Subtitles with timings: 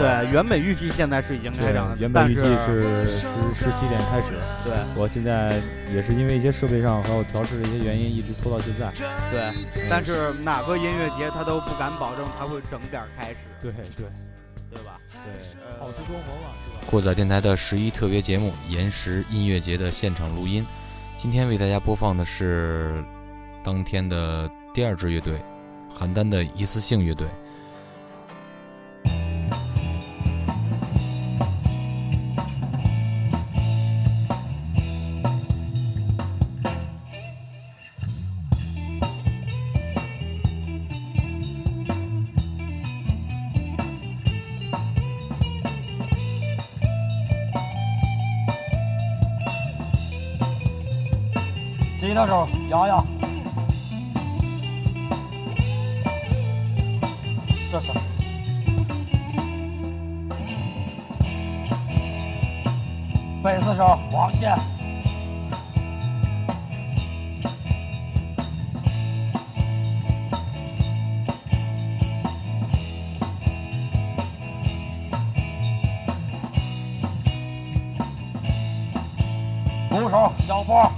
[0.00, 4.32] 对，原本预计现在是已经开场，原本预计是十十七点开始。
[4.64, 8.90] 对，我现在也是因为一些设备上还有调试的一些原因，一直拖到现在。
[9.30, 9.52] 对，
[9.90, 13.36] 但是哪个音乐节他都不敢保证他会整点开始。
[13.60, 14.06] 对对，
[14.70, 14.98] 对吧？
[15.12, 16.90] 对，好事多磨嘛，是吧？
[16.90, 20.64] 过载电台的十一特别节目《延时音乐节》的现场录音，
[21.18, 23.04] 今天为大家播放的是
[23.62, 25.34] 当天的第二支乐队——
[26.00, 27.26] 邯郸的一次性乐队。
[52.10, 53.06] 吉他手摇摇，
[57.56, 57.92] 试试。
[63.44, 64.58] 贝斯手王宪，
[79.88, 80.90] 鼓手小波。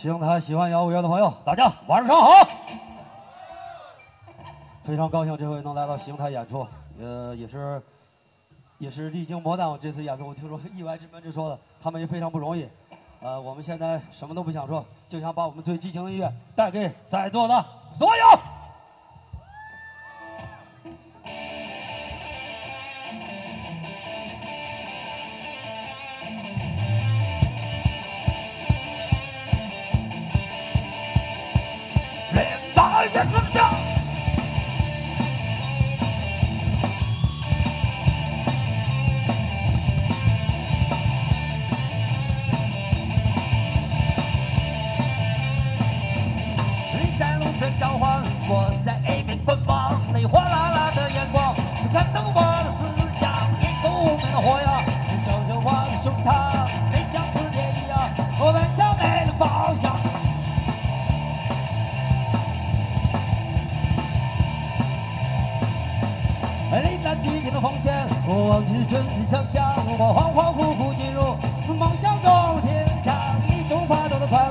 [0.00, 2.48] 邢台喜欢摇滚乐的朋友，大家晚上好！
[4.82, 6.66] 非常高兴这回能来到邢台演出，
[6.98, 7.82] 呃，也是
[8.78, 9.70] 也是历经磨难。
[9.70, 12.66] 我这次演出，我听说意外之门之说的，他们也非常不容易。
[13.20, 17.62] 呃，我们现在什么都不想说，就想把我们最激情的音乐带给在座的
[17.92, 18.24] 所有。
[33.06, 33.70] 燕子笑。
[33.72, 33.89] 你
[67.20, 67.92] 激情的奉献，
[68.26, 69.62] 我忘记春天想象，
[69.98, 71.36] 我恍恍惚惚进入
[71.74, 74.49] 梦想中天堂，一种发抖的快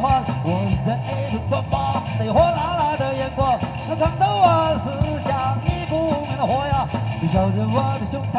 [0.00, 3.58] 我在一路奔跑，那火辣辣的眼光，
[3.88, 4.86] 那看到我思
[5.28, 6.86] 想，一股明的火呀，
[7.26, 8.38] 烧着我的胸膛，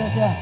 [0.00, 0.34] 谢谢。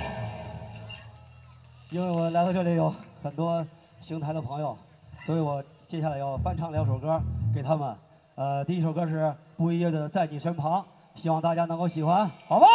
[1.91, 2.95] 因为我来到这里有
[3.25, 3.67] 很多
[3.99, 4.79] 邢台的朋友，
[5.25, 7.21] 所以我接下来要翻唱两首歌
[7.53, 7.93] 给他们。
[8.37, 10.81] 呃，第一首歌是不一样的《在你身旁》，
[11.21, 12.67] 希望大家能够喜欢，好吗？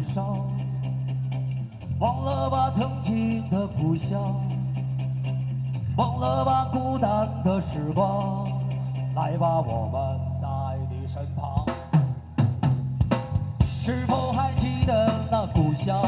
[0.00, 0.40] 去的忧伤，
[1.98, 4.34] 忘了吧曾经的故乡，
[5.96, 8.50] 忘了吧孤单的时光，
[9.14, 10.48] 来吧，我们在
[10.88, 11.64] 你身旁。
[13.66, 16.02] 是否还记得那故乡？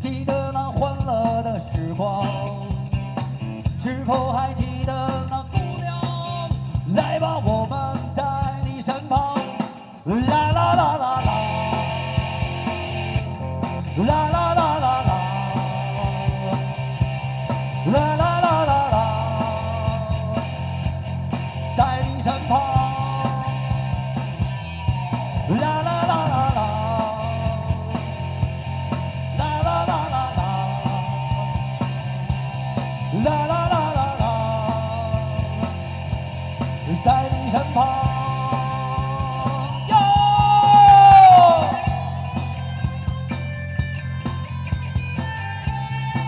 [0.00, 2.26] 记得那欢乐的时光？
[3.80, 6.02] 是否还记得那姑娘？
[6.94, 8.24] 来吧，我们在
[8.64, 9.36] 你身旁。
[10.04, 11.03] 啦啦啦啦
[13.96, 14.23] Love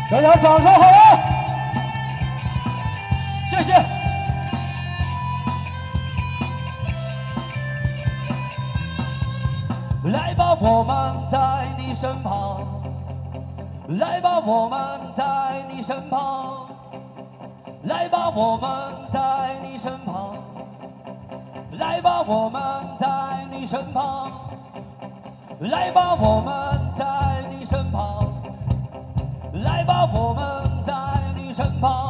[0.08, 1.18] 大家掌声好了，
[3.50, 3.72] 谢谢。
[10.04, 12.64] 来吧，我们在你身旁。
[13.88, 14.78] 来吧，我们
[15.16, 15.24] 在
[15.68, 16.68] 你身旁。
[17.82, 18.70] 来吧，我们
[19.12, 20.36] 在你身旁。
[21.72, 22.62] 来吧，我们
[23.00, 23.08] 在
[23.50, 24.30] 你身旁。
[25.58, 27.25] 来吧，我们在。
[29.66, 30.94] 来吧，我们在
[31.34, 32.05] 你身旁。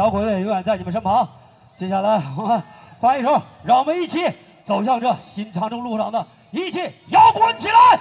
[0.00, 1.28] 摇滚乐永远在你们身旁。
[1.76, 2.62] 接下来我们
[2.98, 4.26] 发一首，让我们一起
[4.64, 8.00] 走向这新长征路上的，一起摇滚起来！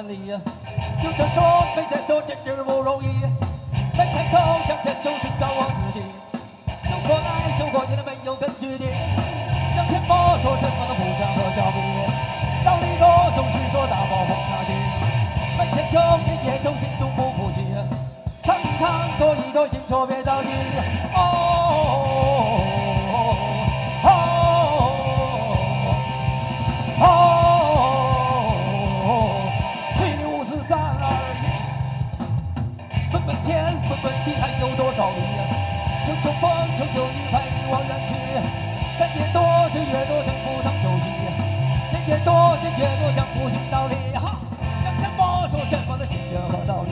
[0.00, 3.06] 千里，有的说每天都真是不容易，
[3.92, 6.00] 每天都向前走寻找我自己，
[6.88, 8.86] 走过来走过去的没有根据地，
[9.76, 11.78] 向前摸说什么都不想和小米，
[12.64, 14.72] 道理多总是说大暴风大起，
[15.58, 17.60] 每天就夜夜都心中不服气，
[18.42, 20.48] 躺一躺躲一躲，心说别着急，
[21.14, 21.20] 哦。
[21.20, 22.39] 哦
[36.94, 38.14] 就已，陪你往远去。
[38.98, 41.08] 三年多，岁月多，真不能休息。
[41.90, 43.94] 年年多，人越多，江湖听道理。
[44.18, 44.38] 哈，
[44.84, 46.90] 向前摸索前方的情节和道理。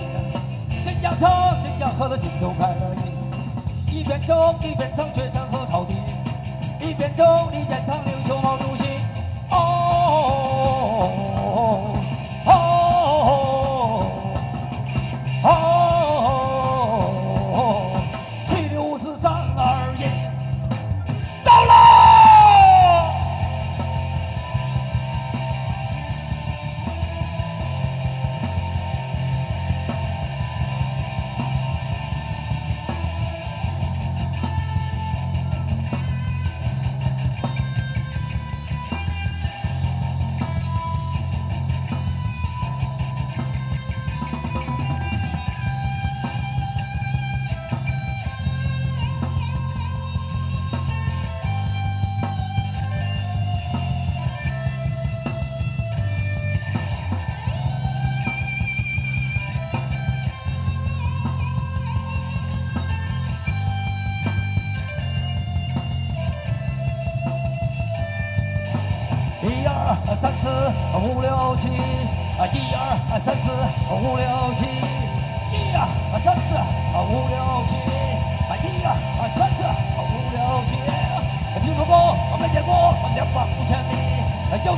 [0.84, 3.98] 怎样唱，怎样喝得心头快乐意。
[3.98, 5.94] 一边走一边唱雪山和草地，
[6.80, 7.98] 一边走一边唱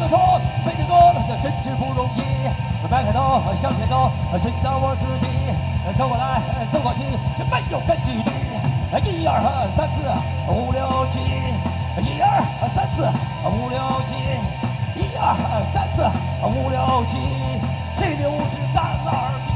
[0.00, 2.20] 都说没见过那真是不容易。
[2.90, 4.10] 迈开头向前走，
[4.42, 5.26] 寻找我自己，
[5.96, 6.40] 走过来
[6.72, 7.04] 走过去，
[7.38, 8.30] 这没有根据地。
[8.92, 9.40] 一二
[9.76, 10.02] 三四
[10.50, 11.20] 五六七，
[12.00, 12.42] 一二
[12.74, 13.06] 三四
[13.46, 14.14] 五六七，
[14.96, 15.22] 一二
[15.72, 16.02] 三四
[16.48, 17.18] 五六七，
[17.94, 19.49] 七六五十三二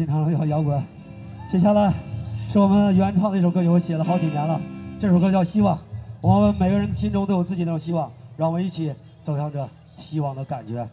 [0.00, 0.82] 新唱的摇摇滚，
[1.46, 1.92] 接下来
[2.48, 4.58] 是我们原创的一首歌曲，我写了好几年了。
[4.98, 5.76] 这首歌叫《希望》，
[6.22, 10.88] 我们每个人心中都有自己那种希望，让我们一起走向这希望的感觉。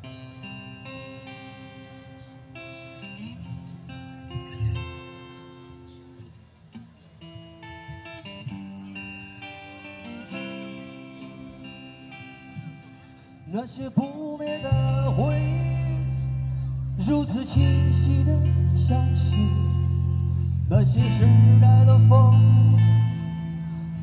[13.53, 15.57] 那些不灭的回忆。
[17.09, 18.33] 如此清晰的
[18.87, 19.35] 想起
[20.69, 21.25] 那些时
[21.61, 22.33] 代的风
[22.77, 22.81] 雨，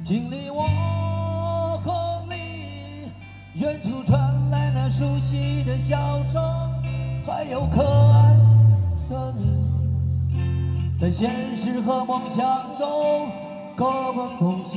[0.04, 3.10] 经历我和你，
[3.58, 6.42] 远处传来那熟悉的笑声，
[7.26, 8.36] 还有可爱
[9.08, 12.44] 的你，在现实和梦想
[12.78, 13.30] 中
[13.74, 14.76] 各奔东西。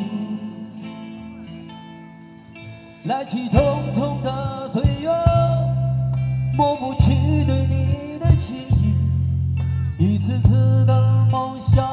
[3.04, 5.10] 来去匆匆的岁月，
[6.56, 8.07] 抹不去对你，
[10.28, 11.88] 一次次的梦想，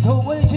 [0.00, 0.56] 从未去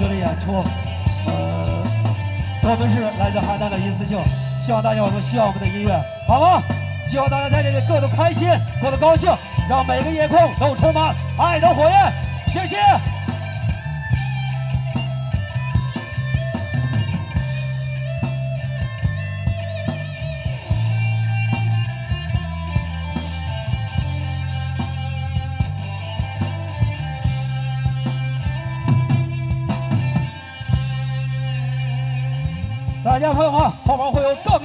[0.00, 0.64] 这里演出，
[1.26, 1.84] 呃，
[2.62, 4.18] 我们是来自邯郸的一次性，
[4.64, 5.92] 希望大家伙们需要我们的音乐，
[6.26, 6.62] 好吗？
[7.06, 8.48] 希望大家在这里过得开心，
[8.80, 9.30] 过得高兴，
[9.68, 12.12] 让每个夜空都充满爱的火焰。
[12.46, 12.78] 谢谢。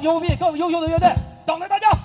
[0.06, 1.12] 优比更优秀的乐队
[1.48, 2.05] 等着大家。